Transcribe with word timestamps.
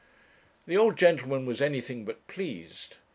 The 0.65 0.75
old 0.77 0.97
gentleman 0.97 1.45
was 1.45 1.61
anything 1.61 2.05
but 2.05 2.25
pleased. 2.25 2.95